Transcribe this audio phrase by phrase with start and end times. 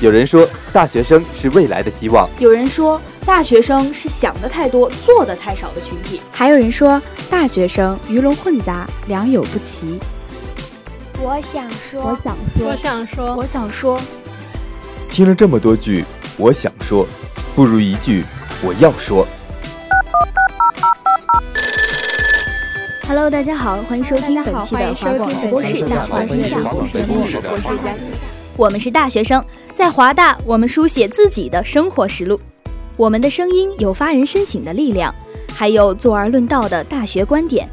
[0.00, 9.98] 有人说，大学生是未来的希望；有人说，大学生是想的太多、做的太少的群体；还有人说，大学生鱼龙混杂、良莠不齐。
[11.20, 14.00] 我想说，我想说，我想说，我想说。
[15.08, 16.04] 听了这么多句，
[16.36, 17.06] 我想说，
[17.54, 18.24] 不如一句
[18.60, 19.26] 我要说。
[23.08, 28.00] Hello，大家好，欢迎收听本期的华广直播室大话天下，我是佳琪。
[28.56, 32.38] 我们是大学生，在华大，我们书写自己的生活实录。
[32.96, 35.14] 我们的声音有发人深省的力量，
[35.52, 37.68] 还有坐而论道的大学观点，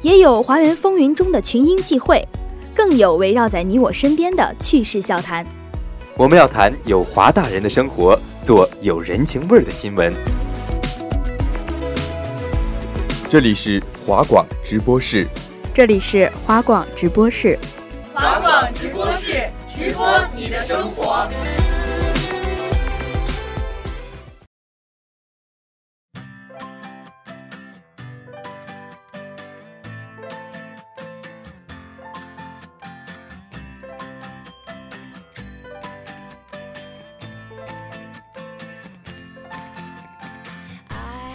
[0.00, 2.26] 也有华园风云中的群英际会，
[2.74, 5.44] 更有围绕在你我身边的趣事笑谈。
[6.16, 10.14] 我们要谈有华大人的生活，做有人情味儿的新闻。
[13.30, 15.28] 这里是华广直播室，
[15.74, 17.58] 这里是华广直播室，
[18.14, 19.50] 华广直播室。
[19.68, 21.28] 直播你的生活。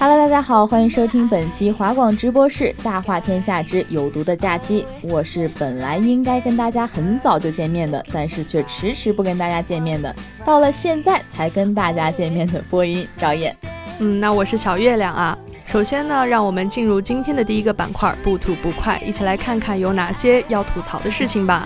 [0.06, 4.86] Hello，大家好，欢迎收听本期华广直播室《大话天下之有毒的假期》。
[5.08, 13.56] 我是本来应该跟大家很早就见面的，但是却迟迟不跟大家见面的，到了现在才跟大家见面的播音赵燕。
[14.00, 15.38] 嗯，那我是小月亮啊。
[15.66, 21.66] 首先呢，让我们进入今天的第一个板块，不吐不快，一起来看看有哪些要吐槽的事情吧。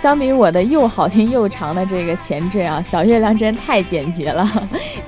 [0.00, 4.48] 相比我的又好听又长的这个前缀啊，小月亮真太简洁了。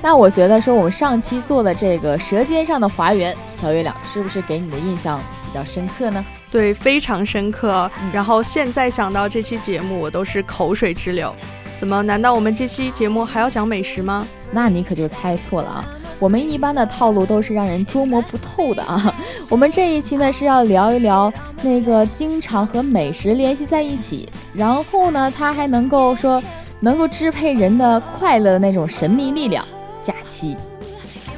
[0.01, 6.23] 那我觉得说我们上期做的这个《舌尖上的华园》，小月亮是不是给你的印象比较深刻呢？
[6.51, 7.89] 对，非常深刻。
[8.13, 11.35] 然后现在想到这期节目，我都是口水直流。
[11.77, 12.01] 怎么？
[12.03, 14.25] 难道我们这期节目还要讲美食吗？
[14.51, 15.85] 那你可就猜错了啊！
[16.19, 19.13] 我们一般的套路都是让人捉摸不透的啊。
[19.49, 26.41] 我们这一期呢是要聊一聊那个经常和美食联系在一起，然后呢它还能够说
[26.79, 29.63] 能够支配人的快乐的那种神秘力量——
[30.07, 30.55] 假期。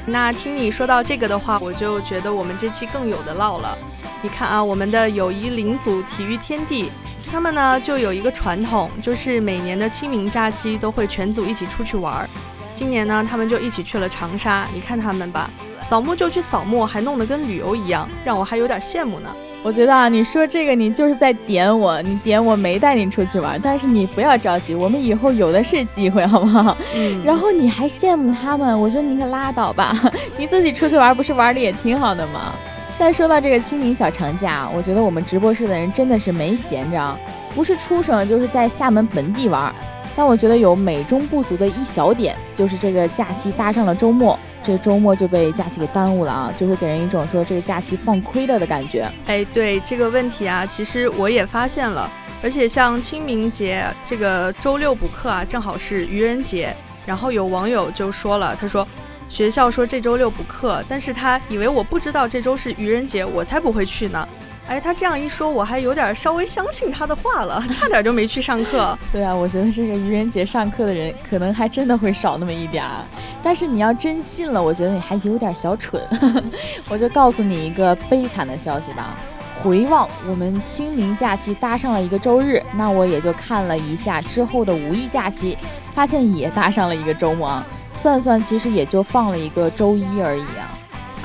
[0.05, 3.75] 那听你说到这个的话，我就觉得我们这期更有的唠了。
[4.21, 6.91] 你看啊，我们的友谊领组体育天地，
[7.31, 12.29] 他们呢就有一个传统，就是每年的清明假期都会全组一起出去玩儿。
[12.71, 14.67] 今年呢，他们就一起去了长沙。
[14.71, 15.49] 你看他们吧，
[15.83, 19.35] 扫墓就去扫墓，还弄得跟旅游一样，让我还有点羡慕呢。
[19.61, 26.77] 我觉得啊，你说这个你就是在点我，你点我没带你出去玩，但是你不要着急，我们以后有的是机会，好不好？
[26.95, 27.21] 嗯。
[27.25, 29.93] 然后你还羡慕他们，我说你可拉倒吧，
[30.37, 32.53] 你自己出去玩不是玩的也挺好的吗？
[32.97, 37.17] 再说到这个清明小长假，我觉得我们直播室的人真的是没闲着，
[37.53, 39.73] 不是出省就是在厦门本地玩。
[40.19, 49.09] 但我觉得有美中不足的一小点，就是这个假期搭上了周末，这周末就被假期给耽误了啊，就会给人一种说这个假期放亏了的感觉。
[49.27, 52.11] 哎，对这个问题啊，其实我也发现了，
[52.43, 56.75] 而且像清明节这个周六补课啊，正好是愚人节，
[57.05, 58.85] 然后有网友就说了，他说
[59.29, 64.27] 学校说这周六补课，但是他以为我不知道这周是愚人节，我才不会去呢。
[64.69, 68.95] 哎，他这样一说，我还有点稍微相信他的话了， 差点就没去上课。
[69.11, 73.03] 对啊，我觉得这个愚人节上课的人可能还真的会少那么一点儿。
[73.41, 75.99] 但是你要真信了，我觉得你还有点小蠢。
[76.87, 79.15] 我就告诉你一个悲惨的消息吧，
[79.63, 85.57] 回望我们清明假期搭上了一个周日，那我也就看了一下之后的五一假期，
[85.95, 87.59] 发现也搭上了一个周末，
[88.03, 90.69] 算算其实也就放了一个周一而已啊。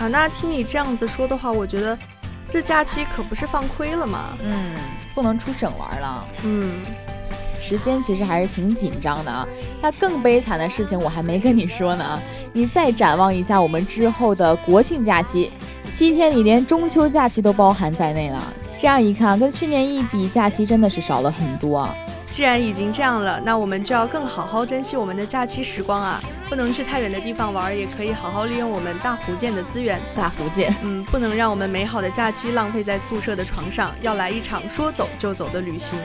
[0.00, 1.98] 啊，那听你这样子说的话，我觉得。
[2.48, 4.36] 这假期可不是放亏了吗？
[4.42, 4.74] 嗯，
[5.14, 6.24] 不能出省玩了。
[6.44, 6.82] 嗯，
[7.60, 9.46] 时间其实还是挺紧张的啊。
[9.82, 12.20] 那更悲惨的事情我还没跟你说呢。
[12.52, 15.50] 你再展望一下我们之后的国庆假期，
[15.92, 18.40] 七天里连中秋假期都包含在内了。
[18.78, 21.94] 这样一看，跟去年一比，假期真的是少了很多啊。
[22.28, 26.20] 既然已经这样了，那我们就要更好好珍惜我们的假期时光啊！
[26.48, 30.00] 不能去太远的地方玩，也可以好好利用我们大福建的资源。
[30.16, 35.98] 大福建，嗯，不能让我们美好的假期浪费在宿舍的床上，要来一场说走就走的旅行。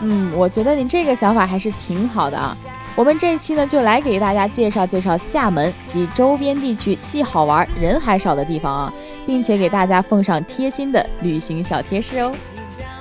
[0.00, 2.56] 嗯，我觉得你这个想法还是挺好的啊！
[2.96, 8.92] 我们这一期呢，就来给大家介绍介绍厦门及周边地区既好玩人还少的地方啊，
[9.26, 12.32] 并且给大家奉上贴心的旅行小贴士哦。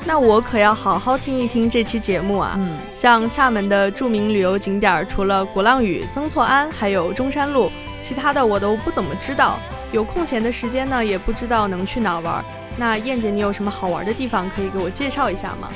[0.06, 2.56] 那我可要好好听一听这期节目啊！
[2.58, 9.60] 嗯，像厦门的著名旅游景点，除了鼓浪屿、曾厝垵，还有中山路，其他的我都不怎么知道。
[9.92, 12.44] 有空闲的时间呢，也不知道能去哪玩。
[12.78, 15.70] 那燕姐，你有什么好玩的地方可以给我介绍一下吗？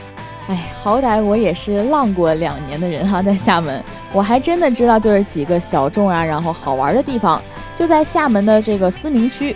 [0.47, 7.41] 哎，好歹我也是浪过两年的人哈，在厦门，我还真的知道就是几个小众啊，然后好玩的地方，
[7.75, 9.55] 就在厦门的这个思明区，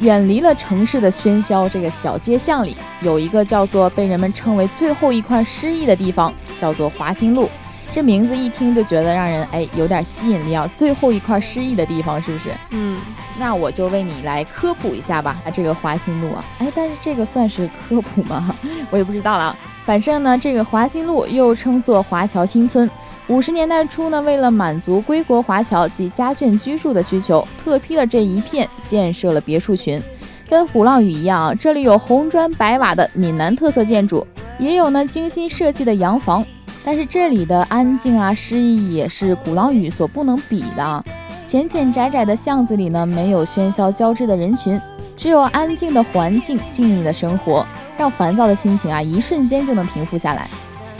[0.00, 7.48] 远离了城市的喧嚣，这个小街巷里有一个叫做被人们称为最后一块诗意的地方，叫做华新路。
[7.92, 10.70] 这名字一听就觉得让人哎有点吸引力啊！
[10.74, 12.50] 最后一块诗意的地方是不是？
[12.72, 12.98] 嗯，
[13.38, 15.34] 那我就为你来科普一下吧。
[15.46, 18.54] 啊这个华新路啊，哎，但是这个算是科普吗？
[18.90, 19.56] 我也不知道了。
[19.86, 22.90] 反正呢，这个华新路又称作华侨新村。
[23.28, 30.00] 五十年代初呢，为了满足归国华侨及家眷居住的需求，特批了这一片，建设了别墅群。
[30.48, 34.24] 跟鼓浪屿一样，这里有红砖白瓦的闽南特色建筑，
[34.60, 36.46] 也有呢精心设计的洋房。
[36.84, 41.04] 但是这里的安静啊，诗意也是鼓浪屿所不能比的。
[41.48, 44.80] 浅浅窄窄的巷子里呢，没有喧嚣交织的人群，
[45.16, 47.66] 只有安静的环境、静谧的生活，
[47.98, 50.48] 让烦躁的心情啊，一瞬间就能平复下来。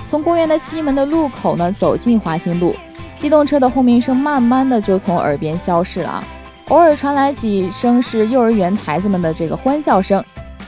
[0.06, 2.74] 从公园的西门的路口呢，走进华新路，
[3.16, 6.22] 机动车的轰鸣声慢慢的就从耳边消失了，
[6.68, 10.24] 偶尔传来几声是幼儿园孩子们的这个欢笑声。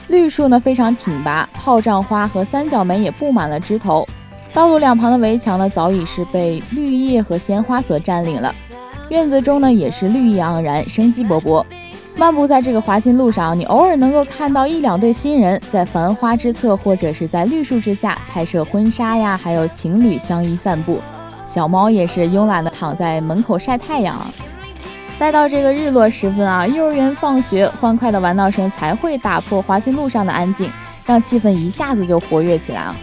[0.09, 4.05] 绿树呢非常挺拔，炮仗花和三角梅也布满了枝头。
[4.51, 8.53] 道路两旁的围墙呢，早已是被绿叶和鲜花所占领了。
[9.09, 11.63] 院子中呢，也是绿意盎然，生机勃勃。
[12.19, 20.99] 漫步在这个华新路上，你偶尔能够看到一两对新人在繁花之侧，或者是在绿树之下拍摄婚纱呀，还有情侣相依散步。
[21.45, 24.19] 小猫也是慵懒的躺在门口晒太阳。
[25.17, 30.69] 待到这个日落时分啊，幼儿园放学，欢快的玩闹声才会打破华新路上的安静，
[31.05, 32.93] 让气氛一下子就活跃起来了。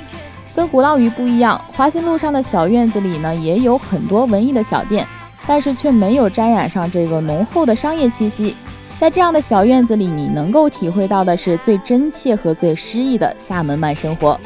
[0.55, 5.07] 跟鼓浪屿不一样，华新路上的小院子里呢，也有很多文艺的小店，
[5.47, 8.55] 但是却没有沾染上这个浓厚的商业气息。
[8.99, 14.41] 在这样的小院子里，你能够体会到的是最真切和最诗意的厦门慢生活。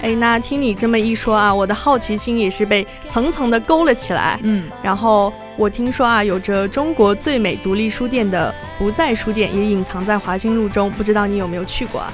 [0.00, 4.40] 哎，那听你这么一说啊，我的好奇心也是被层层的勾了起来。
[4.42, 12.12] 嗯，然后我听说啊，有着中国最美独立书店的不在书店也隐藏在华新路中，不知道你有没有去过啊？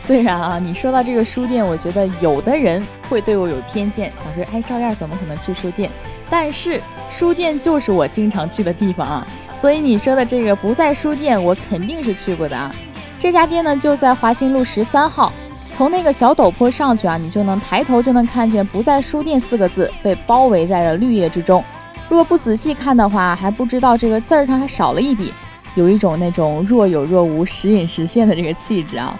[0.00, 5.90] 虽然啊，你说到这个书店，我觉得有的人会对我有偏见，想说，哎，赵燕怎么可能去书店？
[6.30, 6.80] 但是
[7.10, 9.26] 书店就是我经常去的地方啊，
[9.60, 12.74] 所以你说的这个不在书店，我肯定是去过的啊。
[13.18, 15.32] 这家店呢就在华新路十三号，
[15.76, 21.62] 从那个小陡坡上去啊，你就能抬头就能看见“不在书店”四个字被包围在了绿叶之中。
[22.08, 25.34] 如果不仔细看的话，还不知道这个字儿上还少了一笔，
[25.74, 29.18] 有一种那种若有若无、时隐时现的这个气质啊。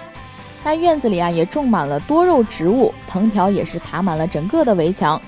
[0.63, 5.21] 那院子里啊，也种满了多肉植物，藤条也是爬满了整个的围墙。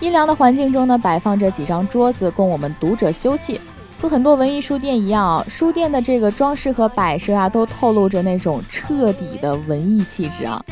[0.00, 3.58] 阴凉的环境中呢，摆放着几张桌子，供我们读者休憩。
[4.00, 10.64] 和很多文艺书店一样啊，书店的这个装饰和摆设啊，都透露着那种彻底的文艺气质啊。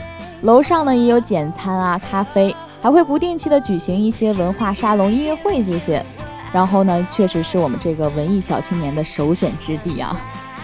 [0.43, 6.05] 楼上呢，也有简餐啊、咖啡，还会不定期的举行一些文化沙龙、音乐会这些。
[6.53, 10.19] 然后呢，确实是我们这个文艺小青年的首选之地啊。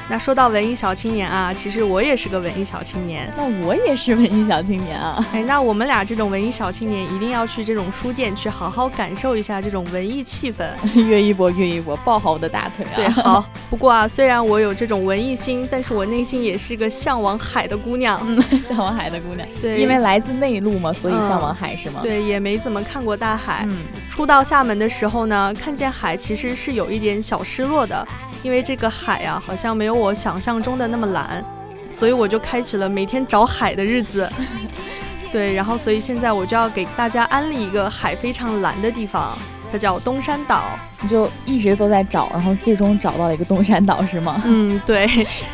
[0.09, 3.33] 那说到文艺小青年啊，其实我也是个文艺小青年。
[3.37, 5.25] 那我也是文艺小青年啊。
[5.33, 10.65] 哎，那我们俩这种文艺小青年一定要去这种书店去好好感受一下这种文艺气氛。
[10.95, 12.95] 约一波，约一波，抱好我的大腿啊！
[12.97, 13.45] 对， 好。
[13.71, 18.21] 不过啊，虽然我有这种文艺心，但是我内心也是个向往海的姑娘。
[18.23, 19.47] 嗯向往海的姑娘。
[19.63, 22.01] 对，因为来自内陆嘛，所以向往海是吗？
[22.03, 23.65] 对，也没怎么看过大海。
[23.67, 23.79] 嗯。
[24.11, 28.07] 初到厦门的时候呢，看见海其实是有一点小失落的。
[28.43, 31.45] 因为这个海呀，好像没有我想象中的那么蓝，
[31.91, 34.31] 所以我就开启了每天找海的日子。
[35.33, 39.39] 对，然后所以现在我就要给大家安利一个海非常蓝的地方，
[39.71, 40.63] 它叫东山岛。
[41.01, 44.43] 你就一直都在找，然后最终找到了一个东山岛，是吗？
[44.45, 45.07] 嗯，对，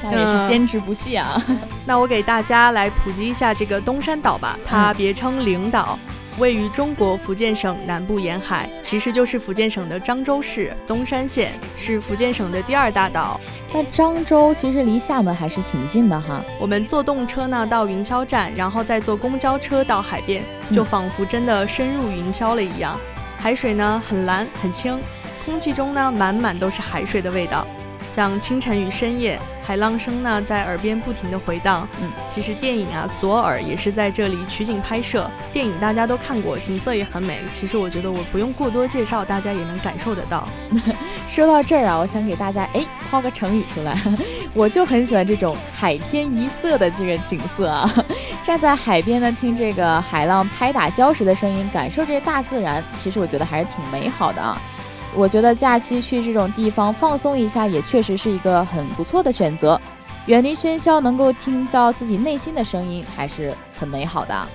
[0.02, 1.40] 那也是坚持不懈啊。
[1.86, 5.98] 那我给大家来普及一下这个东山岛吧，它别称灵岛。
[6.38, 13.40] 位于中国福建省南部沿海，其实就是福建省的漳州市东山县，是福建省的第二大岛。
[13.72, 16.40] 那漳州其实离厦门还是挺近的哈。
[16.60, 22.98] 我们坐动车呢到云霄站，然后再坐公交车到海边，就仿佛真的深入云霄了一样。
[23.36, 25.00] 海水呢很蓝很清，
[25.44, 27.66] 空气中呢满满都是海水的味道。
[28.18, 31.88] 像清晨与深夜，海浪声呢在耳边不停的回荡。
[32.02, 35.30] 嗯，其实电影啊《左耳》也是在这里取景拍摄。
[35.52, 37.38] 电影大家都看过，景色也很美。
[37.48, 40.48] 其实我觉得我不用过多介绍，大家也能感受得到。
[41.30, 43.96] 说到这儿啊，我想给大家哎抛个成语出来。
[44.52, 48.04] 我就很喜欢这种海天一色的这个景色啊，
[48.44, 54.60] 站在海边呢，听这个海浪拍打礁石的声音，感受这大自然，其实我觉得还是挺美好的啊。
[55.14, 59.80] 我觉得假期去这种地方放松一下，也确实是一个很不错的选择。
[60.26, 64.48] 远离喧嚣，能够听到自己内心的声音，还是很美好的。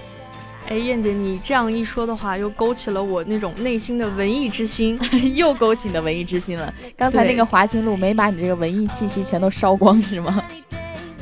[0.69, 4.97] 哎，燕姐，你这样一说的话，又勾起了我那种内心的文艺之心，
[5.35, 6.73] 又勾起你的文艺之心了。
[6.95, 10.41] 刚才那个华清路没把你这个文艺气息全都烧光是吗？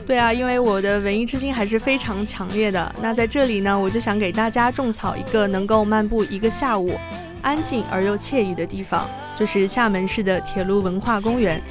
[0.05, 2.93] 对啊，因为我的文艺之心还是非常强烈的。
[3.01, 6.93] 那在这里呢，我就想给大家种草一个能够漫步一个下午，
[7.41, 11.61] 安静而又惬意的地方，就是厦门市的铁路文化公园。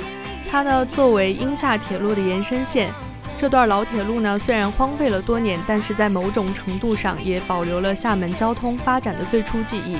[0.50, 2.92] 它呢，作为英厦铁路的延伸线，
[3.36, 9.98] 这段老铁路呢，虽然荒废了多年，但是在某种程度上也保留了厦门交通发展的最初记忆，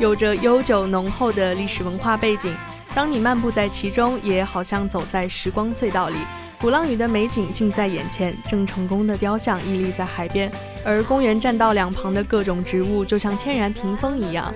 [0.00, 2.54] 有着悠久浓厚的历史文化背景。
[2.94, 6.16] 当你漫步在其中，也好像走在时光隧道里。
[6.60, 10.50] 鼓浪屿的美景近在眼前，郑成功的雕像屹立在海边，
[10.84, 14.52] 而公园栈道两旁的各种植物就像天然屏风一样，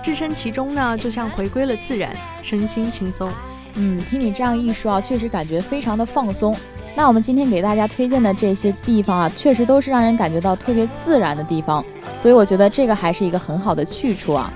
[0.00, 3.28] 置身其中呢，就像回归了自然，身心轻松。
[3.74, 6.56] 嗯，听你这样一说啊，确实感觉非常的放松。
[6.94, 11.84] 那我们今天给大家推荐的这些地方啊，确实都是让人感觉到特别自然的地方，
[12.22, 14.52] 所以我觉得这个还是一个很好的去处啊。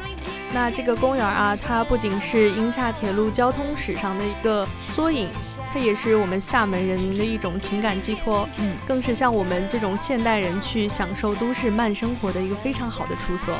[0.52, 5.26] 那这个公园啊，它不仅是英夏铁路交通史上的一个缩影。
[5.74, 13.52] 它也是我们厦门人民的一种情感寄托，嗯，更是像我们这种现代人去享受都市慢生活的一个非常好的处所。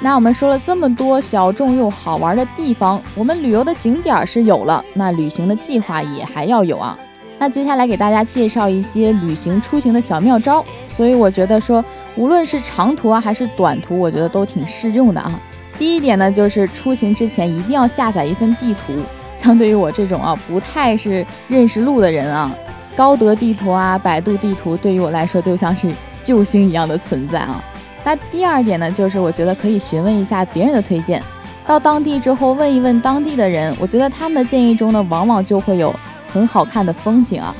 [0.00, 6.98] 那我们说了这么多小众又好玩的地方，我们旅游的景点是有了，那旅行的计划也还要有啊。
[7.38, 11.84] 那接下来给大家介绍一些旅行出行的小妙招，所以我觉得说，
[12.16, 15.38] 无论是长途啊还是短途，我觉得都挺适用的啊。
[15.78, 18.94] 第一点呢，就是出行之前一定要下载一份地图。
[19.38, 22.54] 相对于我这种啊不太是认识路的人啊，
[22.94, 25.90] 高德地图啊、百度地图对于我来说都像是
[26.20, 27.62] 救星一样的存在啊。
[28.04, 31.22] 那第二点呢，就是我觉得可以询问一下别人的推荐，
[31.66, 35.94] 到当地之后问一问当地的人，我觉得他们的建议中呢，往往就会有
[36.32, 37.54] 很好看的风景啊。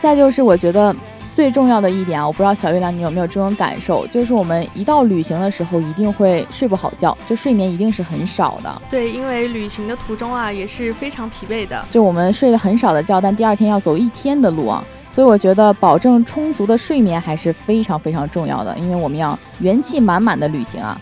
[0.00, 0.94] 再就是我觉得。
[1.40, 8.82] 最重要的一点啊，我不知道小月亮你有没有这种感受，就是我们一到旅行的时候，一定会睡不好觉，就睡眠一定是很少的。
[8.90, 11.82] 对，因为旅行的途中啊，也是非常疲惫的。
[11.90, 21.00] 就我们睡了很少的觉，但第二天要走一天的路啊，所以我觉得保证充足的睡眠还是非常非常重要的，因为我们要元气满满的旅行啊。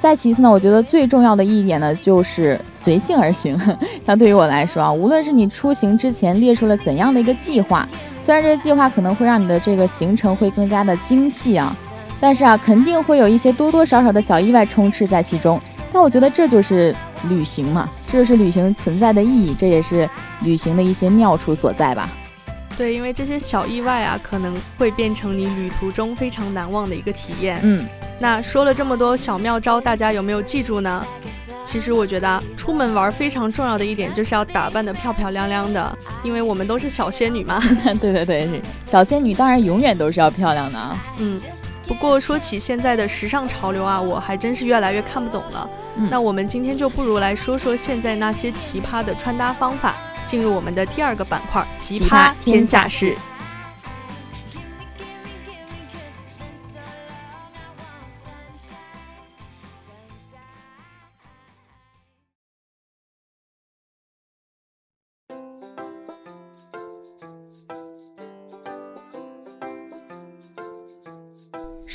[0.00, 3.56] 再其次呢，我觉得最重要的一点呢，就是随性而行。
[4.06, 7.86] 像对于我来说啊，无论是你出行之前列出了怎样的一个计划。
[8.22, 11.76] 虽然这个计划可能会让你的这个行程会更加的精细啊，
[12.18, 15.60] 但是啊，肯定会有一些多多少少的小意外充斥在其中。
[15.92, 16.94] 但我觉得这就是
[17.28, 20.08] 旅行嘛，这就是旅行存在的意义，这也是
[20.42, 22.08] 旅行的一些妙处所在吧。
[22.78, 27.60] 对，因为这些小意外啊，可能会变成你旅途中非常难忘的一个体验。
[27.62, 27.84] 嗯，
[28.20, 31.04] 那说了这么多小妙招，大家有没有记住呢？
[31.64, 37.60] 其实我觉得出门玩非常重要的一点就是要打扮的漂漂亮亮的，因为我们都是小仙女嘛。
[38.00, 40.98] 对对对，小仙女当然永远都是要漂亮的啊。
[41.18, 41.40] 嗯，
[41.86, 45.68] 不过说起现在的时尚潮流啊，我还真是越来越看不懂了。
[46.10, 53.16] 那我们今天就不如来说说现在那些奇葩的穿搭方法，进入我们的第二个板块——奇葩天下事。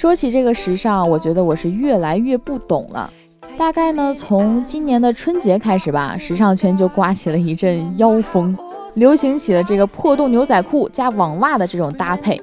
[0.06, 3.12] 说起这个时尚，我觉得我是越来越不懂了。
[3.58, 8.56] 大概呢，从今年的春节开始吧，时尚圈就刮起了一阵妖风，
[8.94, 12.40] 流行起了这个破洞牛仔裤加网袜的这种搭配。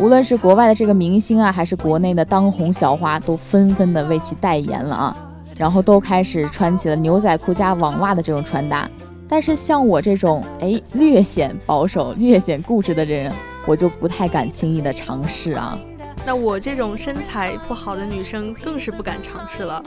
[0.00, 5.16] 无论是国外的这个明星啊，还是国内的当红小花，都纷纷的为其代言了啊，
[5.56, 8.90] 然后都开始穿起了牛仔裤加网袜的这种穿搭。
[9.28, 13.32] 但是像我这种哎略显保守、略显固执的人，
[13.64, 15.78] 我就不太敢轻易的尝试啊。
[16.26, 19.82] 那我这种身材不好的女生更是不敢尝试了。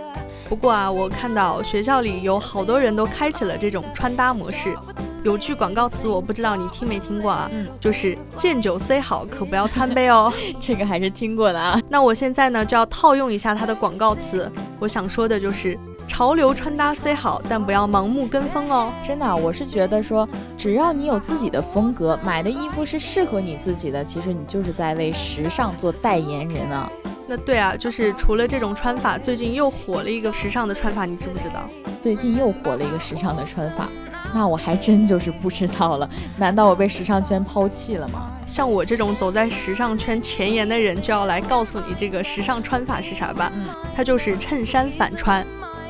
[0.50, 4.76] 不过啊，我看到学校里有好多人都开启了这种穿搭模式。
[5.24, 7.50] 有句广告词，我不知道你听没听过啊？
[7.54, 10.32] 嗯，就是见酒虽好，可不要贪杯哦。
[10.62, 11.82] 这个还是听过的啊。
[11.88, 14.52] 那我现在呢，就要套用一下它的广告词。
[14.80, 15.80] 我想说的就是。
[16.14, 18.94] 潮流穿搭虽好，但不要盲目跟风哦。
[19.04, 26.88] 真的，我是觉得说，只要你有自己的风格，买的衣服是适合你自己的，其实你就是在为时尚做代言人啊。
[27.26, 31.68] 那对啊，就是除了这种穿法，最近又火了一个时尚的穿法，你知不知道？
[32.04, 33.90] 最近又火了一个时尚的穿法，
[34.36, 36.08] 那我还真就是不知道了。
[36.38, 38.30] 难道我被时尚圈抛弃了吗？
[38.46, 43.52] 像我这种走在时尚圈前沿的人，就要来告诉你这个时尚穿法是啥吧？
[43.56, 43.66] 嗯，
[43.96, 45.44] 它就是衬衫反穿。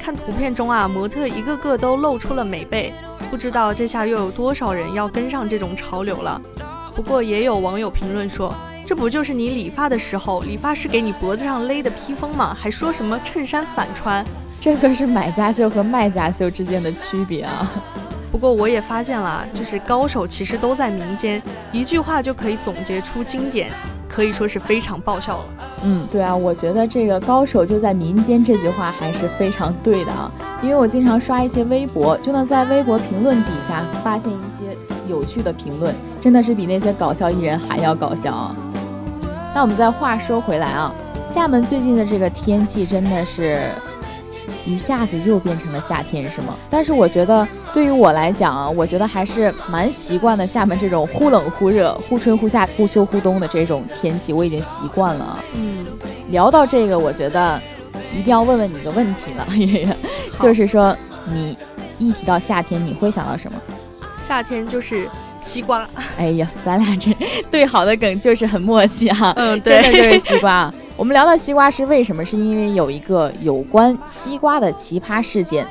[0.03, 2.93] 看图片中啊，模特一个个都露出了美背，
[3.31, 6.41] 不知道这下又有多少人要跟上这种潮流了。
[6.93, 8.53] 不过也有网友评论说，
[8.85, 12.53] 这不就是你理发的时候，理发师给你脖子上勒的披风吗？
[12.53, 14.25] 还说什么衬衫反穿，
[14.59, 17.71] 这就是买家秀和卖家秀之间的区别啊。
[18.29, 21.41] 不过我也发现了，就是高手其实都在民间，
[21.71, 23.71] 一句话就可以总结出经典。
[24.13, 25.45] 可以说是非常爆笑了。
[25.83, 30.31] 嗯，对啊，我觉得这个高手就在民间这句话还是非常对的啊。
[30.61, 34.77] 因为我经常刷一些微博，就能在微博评论底下发现一些
[35.09, 38.55] 有趣的评论，真的是比那些搞笑艺人还要搞笑啊。
[39.55, 40.93] 那我们再话说回来啊，
[41.33, 43.67] 厦门最近的这个天气真的是。
[44.65, 46.55] 一下子又变成了夏天，是吗？
[46.69, 50.47] 但是我觉得，对于我来讲啊，我觉得还是蛮习惯的。
[50.47, 55.43] 厦门这种忽冷忽热、忽春忽夏、忽秋忽冬的这种天气，我已经习惯了。
[55.53, 55.85] 嗯，
[56.29, 57.59] 聊到这个，我觉得
[58.13, 59.45] 一定要问问你一个问题了，
[60.39, 61.57] 就是说，你
[61.99, 63.59] 一提到夏天，你会想到什么？
[64.17, 65.85] 夏天就是西瓜。
[66.17, 67.11] 哎呀，咱俩这
[67.51, 69.33] 对好的梗就是很默契哈。
[69.35, 70.73] 嗯，对，真的就是西瓜。
[70.95, 72.23] 我们聊到西瓜是为什么？
[72.23, 75.65] 是因为有一个有关西瓜的奇葩事件。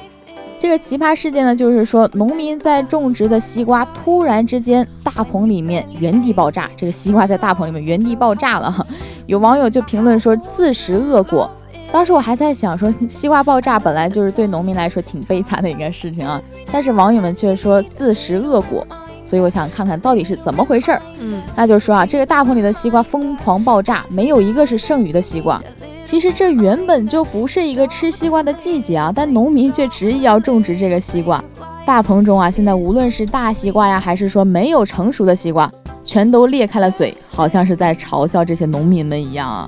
[0.58, 8.86] 这个奇葩事件呢，就是说农民在种植的西瓜突然之间大棚里面原地爆炸，这个西瓜在大棚里面原地爆炸了。
[9.26, 11.48] 有网友就评论说自食恶果。
[11.92, 16.40] 当时我还在想说，西瓜爆炸本来就是对农民来说挺悲惨的一个事情啊，
[16.72, 18.86] 但是网友们却说自食恶果。
[19.32, 21.00] 所以我想看看到底是怎么回事儿。
[21.18, 25.58] 嗯，那就是说啊，这个大棚里的西瓜疯狂爆炸，没有一个是剩余的西瓜。
[26.04, 31.42] 其实这原本就不是一个吃西瓜的季节啊，但农民却执意要种植这个西瓜。
[31.86, 35.72] 大棚中啊，现在无论是大西瓜呀，还是说没有成熟的西瓜，
[36.04, 39.66] 全都裂开了嘴，好像是在嘲笑这些农民们一样啊。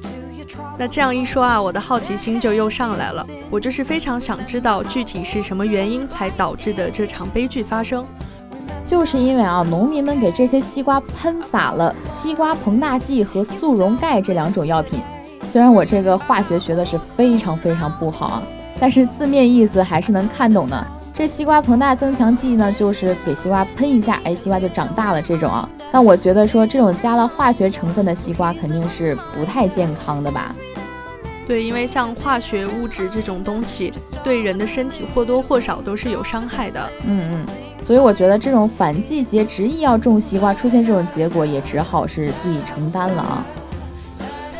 [0.76, 8.04] 那这样一说啊，我的好奇心就又上来了，我就是非常想知道具体是什么原因才导致的这场悲剧发生。
[8.84, 15.00] 就是因为啊，农民们给这些西瓜喷洒了西瓜膨大剂和速溶钙这两种药品。
[15.48, 18.42] 虽然我这个化学学的是非常非常不好啊，
[18.80, 20.86] 但是字面意思还是能看懂的。
[21.12, 25.68] 这西瓜膨大增强剂呢，就是给西瓜喷一下，哎，西瓜就长大了这种啊。
[25.92, 30.54] 但我觉得说这种加了化学成分的西瓜肯定是不太健康的吧？
[31.46, 33.92] 对，因为像化学物质这种东西，
[34.24, 36.90] 对人的身体或多或少都是有伤害的。
[37.06, 37.46] 嗯嗯。
[37.84, 43.44] 所以我觉得这种反季节执意要种西瓜，出现这种结果也只好是自己承担了啊。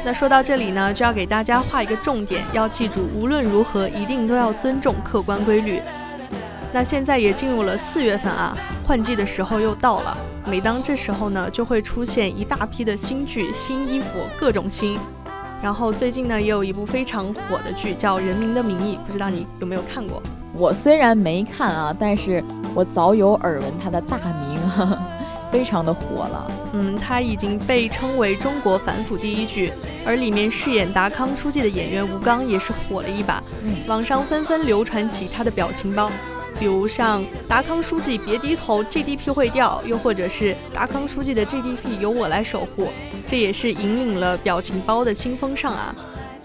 [0.04, 5.80] 那说到这里呢，就要给大家画一个重点，要记住，无论如何一定都要尊重客观规律。
[6.70, 8.54] 那现在也进入了四月份啊，
[8.86, 10.14] 换季的时候又到了。
[10.46, 14.98] 每当这时候呢，就会出现一大批的新剧、新衣服，各种新。
[15.62, 20.22] 然后最近呢，也有一部非常火的剧叫《人民的名义》，不知道你有没有看过？
[20.56, 22.42] 我虽然没看啊，但是
[22.74, 24.58] 我早有耳闻他的大名，
[25.50, 26.46] 非常的火了。
[26.72, 29.72] 嗯，他已经被称为中国反腐第一剧，
[30.06, 33.42] 而里面饰演达康书记的演员吴刚也是火了一把，
[33.88, 36.08] 网上纷纷流传起他的表情包，
[36.58, 42.90] 比如像达康书记别低头，GDP 会掉，又或者是达康书记的 GDP 由我来守护，
[43.26, 45.94] 这也是引领了表情包的新风尚啊。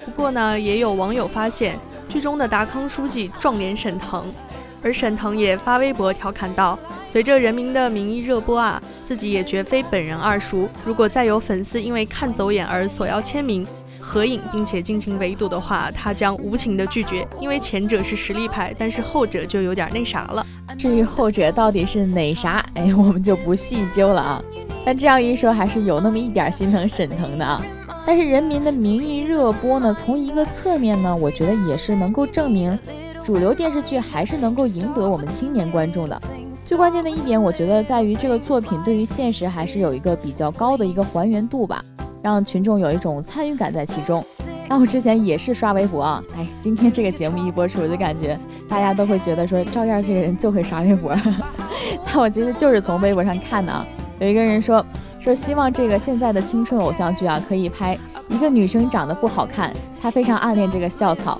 [0.03, 1.79] 不过呢，也有网友发现。
[2.09, 4.33] 剧中的达康书记撞脸沈腾，
[4.81, 10.67] 而沈腾也发微博调侃道：“随着《人民的名义》热播啊，自己也绝非本人二叔。
[10.83, 13.65] 如果再有粉丝因为看走眼而索要签名、
[13.99, 17.25] 合影，并且进行围堵的话，他将无情的拒绝。
[17.39, 20.45] 因为前者是实力派，但是后者就有点那啥了。
[20.77, 24.43] 至于后者到底是哪啥，哎，我们就不细究了啊。
[24.83, 27.63] 但这样一说，还是有那么一点心疼沈腾的啊。”
[28.11, 32.75] 但是《人民的名义》热播呢，从一个侧面呢，我觉得也是能够证明，
[33.23, 36.19] 主流电视剧还是能够赢得我们青年观众的。
[36.65, 41.83] 最关键的一点，我觉得在于这个作品对于现实还是有一个比较高的一个还原度吧，
[42.23, 44.25] 让群众有一种参与感在其中。
[44.67, 48.35] 那我之前也是刷微博啊，哎，今天这个节目一播出，我就感觉
[48.67, 51.15] 大家都会觉得说赵燕这个人就会刷微博，
[52.07, 53.85] 但我其实就是从微博上看的啊，
[54.17, 54.83] 有一个人说。
[55.29, 57.95] 说希望这个现在的青春偶像剧啊，可以拍
[58.29, 61.39] 一个女生长得不好看，她非常暗恋这个校草，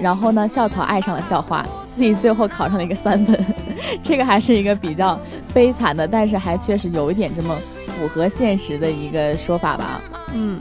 [0.00, 1.62] 然后呢，校草爱上了校花，
[1.94, 3.44] 自己最后考上了一个三本，
[4.02, 5.20] 这个还是一个比较
[5.52, 7.54] 悲惨的，但是还确实有一点这么
[7.88, 10.00] 符合现实的一个说法吧。
[10.32, 10.58] 嗯，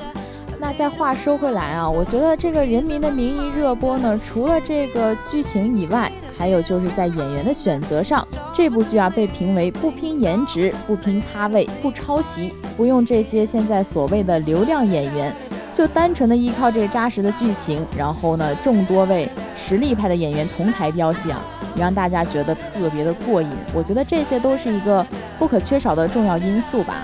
[0.59, 15.33] 那再话说回来啊，我觉得这个《人民的名义》热播呢，除了这个剧情以外，还有就是在演员的选择上，这部剧啊被评为不拼颜值、不拼咖位、不抄袭、不用这些现在所谓的流量演员，
[15.73, 21.41] 就单纯的依靠这扎实的剧情，然后呢，众多位实力派的演员同台飙戏啊，
[21.77, 23.49] 让大家觉得特别的过瘾。
[23.73, 25.05] 我觉得这些都是一个
[25.39, 27.01] 不可缺少的重要因素吧。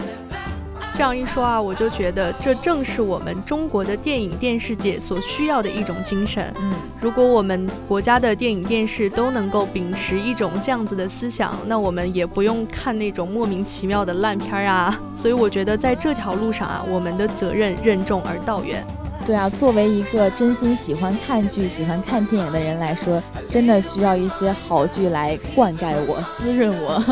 [0.93, 6.53] 这样一说啊，我就觉得这正是我们中国的电影电视界所需要的一种精神。
[6.59, 14.99] 嗯，如果我们国家的电影电视都能够秉持一种这样子的思想，那我们也不用看那种莫名其妙的烂片儿啊。
[15.15, 18.85] 所以我觉得在这条路上啊，我们的责任任重而道远。
[19.25, 27.03] 对啊，作为一个真心喜欢看剧、喜欢看电影的人来说，真的需要一些好剧来灌溉我、滋润我，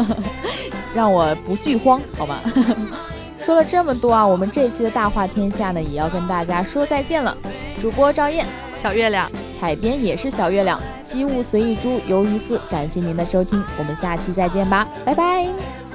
[0.93, 2.39] 让我不剧荒，好吗？
[3.49, 7.35] 说了这么多啊，我们这期的大话天下呢，也要跟大家说再见了。
[7.81, 9.27] 主播赵燕，小月亮，
[9.59, 15.47] 海边也是小月亮，机务随意猪，鱿鱼丝，感谢您的收听，我们下期再见吧，拜拜，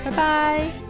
[0.05, 0.84] 拜拜。